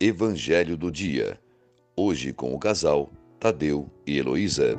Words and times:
Evangelho 0.00 0.76
do 0.76 0.92
Dia. 0.92 1.40
Hoje 1.96 2.32
com 2.32 2.54
o 2.54 2.58
casal 2.58 3.12
Tadeu 3.40 3.90
e 4.06 4.16
Heloísa. 4.16 4.76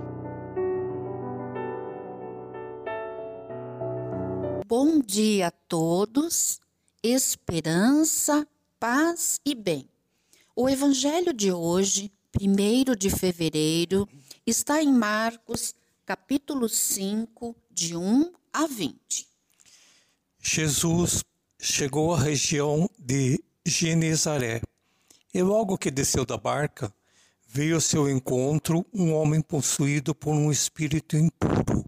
Bom 4.65 5.01
dia 5.01 5.47
a 5.47 5.51
todos, 5.51 6.61
esperança, 7.03 8.47
paz 8.79 9.41
e 9.45 9.53
bem. 9.53 9.89
O 10.55 10.69
Evangelho 10.69 11.33
de 11.33 11.51
hoje, 11.51 12.09
1 12.39 12.95
de 12.95 13.09
fevereiro, 13.09 14.07
está 14.47 14.81
em 14.81 14.93
Marcos, 14.93 15.75
capítulo 16.05 16.69
5, 16.69 17.53
de 17.69 17.93
1 17.93 18.31
a 18.53 18.67
20. 18.67 19.27
Jesus 20.41 21.25
chegou 21.59 22.13
à 22.13 22.19
região 22.21 22.89
de 22.97 23.43
Genezaré 23.65 24.61
e 25.33 25.41
logo 25.41 25.77
que 25.77 25.91
desceu 25.91 26.25
da 26.25 26.37
barca, 26.37 26.93
veio 27.47 27.75
ao 27.75 27.81
seu 27.81 28.09
encontro 28.09 28.85
um 28.93 29.13
homem 29.13 29.41
possuído 29.41 30.13
por 30.13 30.33
um 30.33 30.51
espírito 30.51 31.17
impuro, 31.17 31.85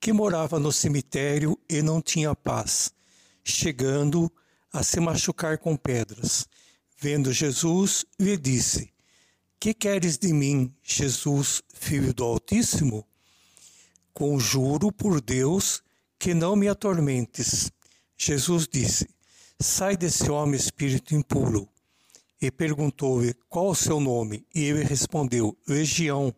que 0.00 0.12
morava 0.12 0.58
no 0.58 0.72
cemitério 0.72 1.58
e 1.68 1.82
não 1.82 2.00
tinha 2.00 2.34
paz, 2.34 2.92
chegando 3.42 4.30
a 4.72 4.82
se 4.82 5.00
machucar 5.00 5.58
com 5.58 5.76
pedras. 5.76 6.46
Vendo 6.98 7.32
Jesus, 7.32 8.04
lhe 8.18 8.36
disse: 8.36 8.92
Que 9.58 9.74
queres 9.74 10.18
de 10.18 10.32
mim, 10.32 10.74
Jesus, 10.82 11.62
filho 11.74 12.12
do 12.12 12.24
Altíssimo? 12.24 13.06
Conjuro 14.12 14.90
por 14.90 15.20
Deus 15.20 15.82
que 16.18 16.32
não 16.32 16.56
me 16.56 16.68
atormentes. 16.68 17.70
Jesus 18.16 18.66
disse: 18.66 19.08
Sai 19.60 19.96
desse 19.96 20.30
homem 20.30 20.56
espírito 20.56 21.14
impuro 21.14 21.68
e 22.40 22.50
perguntou-lhe 22.50 23.34
qual 23.48 23.70
o 23.70 23.74
seu 23.74 23.98
nome, 23.98 24.46
e 24.54 24.64
ele 24.64 24.84
respondeu: 24.84 25.56
Legião, 25.66 26.34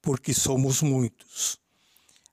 porque 0.00 0.32
somos 0.32 0.82
muitos. 0.82 1.58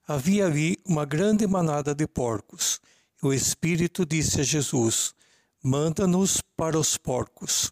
Havia 0.08 0.46
ali 0.46 0.78
uma 0.86 1.06
grande 1.06 1.46
manada 1.46 1.94
de 1.94 2.08
porcos. 2.08 2.82
O 3.22 3.34
Espírito 3.34 4.06
disse 4.06 4.42
a 4.42 4.44
Jesus: 4.44 5.14
Manda-nos 5.62 6.42
para 6.58 6.80
os 6.80 6.98
porcos. 6.98 7.72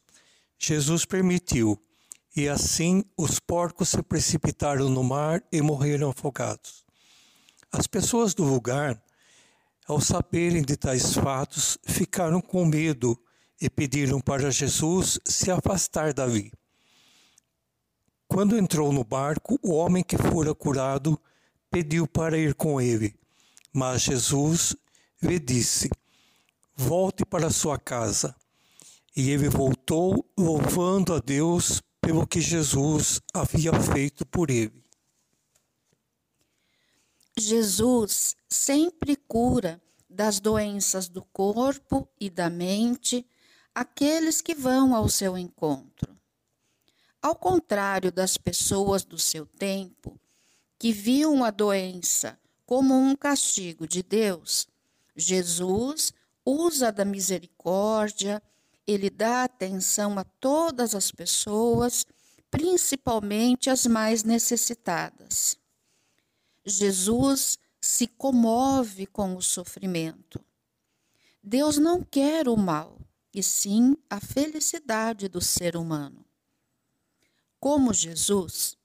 Jesus 0.60 1.06
permitiu, 1.06 1.82
e 2.36 2.48
assim 2.48 3.04
os 3.16 3.40
porcos 3.40 3.90
se 3.90 4.04
precipitaram 4.04 4.90
no 4.90 5.04
mar 5.04 5.44
e 5.52 5.62
morreram 5.62 6.10
afogados. 6.10 6.86
As 7.72 7.88
pessoas 7.88 8.34
do 8.34 8.44
lugar, 8.44 9.02
ao 9.88 10.02
saberem 10.02 10.62
de 10.62 10.76
tais 10.76 11.14
fatos, 11.14 11.78
ficaram 11.84 12.42
com 12.42 12.66
medo 12.66 13.20
e 13.60 13.70
pediram 13.70 14.20
para 14.20 14.52
Jesus 14.52 15.20
se 15.26 15.50
afastar 15.50 16.14
dali. 16.14 16.52
Quando 18.28 18.58
entrou 18.58 18.92
no 18.92 19.04
barco, 19.04 19.58
o 19.64 19.74
homem 19.74 20.04
que 20.04 20.18
fora 20.18 20.54
curado 20.54 21.20
pediu 21.72 22.08
para 22.08 22.38
ir 22.38 22.54
com 22.54 22.80
ele. 22.80 23.16
Mas 23.74 24.02
Jesus 24.02 24.76
lhe 25.22 25.40
disse: 25.40 25.90
Volte 26.76 27.26
para 27.26 27.50
sua 27.50 27.78
casa. 27.78 28.36
E 29.16 29.32
ele 29.32 29.50
voltou, 29.50 30.30
louvando 30.38 31.14
a 31.14 31.20
Deus 31.20 31.82
pelo 32.00 32.28
que 32.28 32.40
Jesus 32.40 33.20
havia 33.34 33.74
feito 33.74 34.26
por 34.26 34.52
ele. 34.52 34.84
Jesus 37.36 38.36
sempre 38.48 39.16
cura 39.16 39.82
das 40.10 40.40
doenças 40.40 41.08
do 41.10 41.24
corpo 41.24 42.08
e 42.20 42.30
da 42.30 42.50
mente 42.50 43.26
aqueles 43.78 44.42
que 44.42 44.56
vão 44.56 44.96
ao 44.96 45.08
seu 45.08 45.38
encontro. 45.38 46.18
Ao 47.22 47.36
contrário 47.36 48.12
das 48.12 48.36
pessoas 48.36 49.04
do 49.04 49.20
seu 49.20 49.46
tempo, 49.46 50.20
que 50.80 50.92
viam 50.92 51.44
a 51.44 51.52
doença 51.52 52.40
como 52.66 52.96
um 52.96 53.16
castigo 53.16 53.88
de 53.88 54.02
Deus, 54.02 54.68
Jesus 55.16 56.12
usa 56.44 56.92
da 56.92 57.06
misericórdia, 57.06 58.42
ele 58.88 59.12
dá 59.12 59.44
atenção 59.44 60.18
a 60.18 60.24
todas 60.24 60.96
as 60.96 61.12
pessoas, 61.12 62.04
principalmente 62.50 63.70
as 63.70 63.86
mais 63.86 64.24
necessitadas. 64.24 65.56
Jesus 66.66 67.60
se 67.80 68.08
comove 68.08 69.06
com 69.06 69.36
o 69.36 69.42
sofrimento. 69.44 70.44
Deus 71.44 71.78
não 71.78 72.02
quer 72.02 72.48
o 72.50 72.58
mal, 72.58 73.07
e 73.38 73.44
sim 73.44 73.96
a 74.10 74.20
felicidade 74.20 75.28
do 75.28 75.40
ser 75.40 75.78
humano. 75.78 76.26
Como 77.60 77.94
Jesus, 77.94 78.76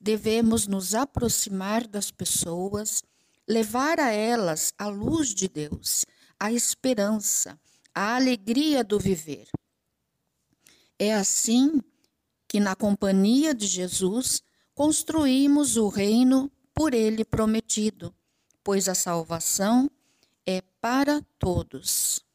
devemos 0.00 0.66
nos 0.66 0.96
aproximar 0.96 1.86
das 1.86 2.10
pessoas, 2.10 3.04
levar 3.46 4.00
a 4.00 4.10
elas 4.10 4.74
a 4.76 4.88
luz 4.88 5.32
de 5.32 5.46
Deus, 5.46 6.04
a 6.40 6.52
esperança, 6.52 7.56
a 7.94 8.16
alegria 8.16 8.82
do 8.82 8.98
viver. 8.98 9.48
É 10.98 11.14
assim 11.14 11.80
que, 12.48 12.58
na 12.58 12.74
companhia 12.74 13.54
de 13.54 13.68
Jesus, 13.68 14.42
construímos 14.74 15.76
o 15.76 15.86
reino 15.86 16.50
por 16.74 16.94
ele 16.94 17.24
prometido, 17.24 18.12
pois 18.64 18.88
a 18.88 18.94
salvação 18.96 19.88
é 20.44 20.60
para 20.80 21.22
todos. 21.38 22.28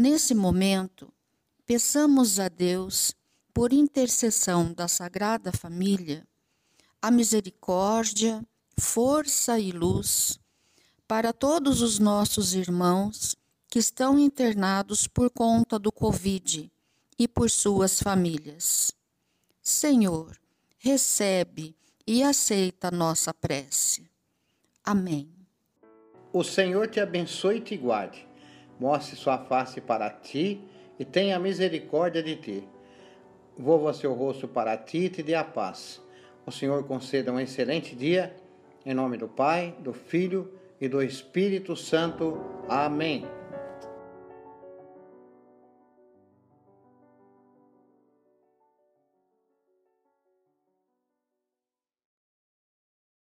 Nesse 0.00 0.32
momento, 0.32 1.12
peçamos 1.66 2.38
a 2.38 2.46
Deus, 2.48 3.16
por 3.52 3.72
intercessão 3.72 4.72
da 4.72 4.86
Sagrada 4.86 5.50
Família, 5.50 6.24
a 7.02 7.10
misericórdia, 7.10 8.40
força 8.78 9.58
e 9.58 9.72
luz 9.72 10.38
para 11.08 11.32
todos 11.32 11.82
os 11.82 11.98
nossos 11.98 12.54
irmãos 12.54 13.34
que 13.68 13.80
estão 13.80 14.16
internados 14.16 15.08
por 15.08 15.30
conta 15.30 15.80
do 15.80 15.90
Covid 15.90 16.70
e 17.18 17.26
por 17.26 17.50
suas 17.50 18.00
famílias. 18.00 18.92
Senhor, 19.60 20.38
recebe 20.78 21.74
e 22.06 22.22
aceita 22.22 22.88
nossa 22.92 23.34
prece. 23.34 24.08
Amém. 24.84 25.28
O 26.32 26.44
Senhor 26.44 26.86
te 26.86 27.00
abençoe 27.00 27.56
e 27.56 27.60
te 27.62 27.76
guarde 27.76 28.27
mostre 28.78 29.16
sua 29.16 29.38
face 29.38 29.80
para 29.80 30.08
ti 30.10 30.60
e 30.98 31.04
tenha 31.04 31.38
misericórdia 31.38 32.22
de 32.22 32.36
ti. 32.36 32.68
Volva 33.56 33.92
seu 33.92 34.12
rosto 34.14 34.46
para 34.46 34.76
ti 34.76 34.98
e 34.98 35.08
te 35.08 35.22
dê 35.22 35.34
a 35.34 35.44
paz. 35.44 36.00
O 36.46 36.50
Senhor 36.50 36.84
conceda 36.84 37.32
um 37.32 37.40
excelente 37.40 37.94
dia, 37.94 38.34
em 38.86 38.94
nome 38.94 39.16
do 39.16 39.28
Pai, 39.28 39.74
do 39.80 39.92
Filho 39.92 40.52
e 40.80 40.88
do 40.88 41.02
Espírito 41.02 41.76
Santo. 41.76 42.40
Amém. 42.68 43.37